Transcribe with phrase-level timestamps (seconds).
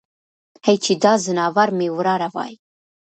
[0.65, 2.53] هی چې دا ځناور مې وراره وای.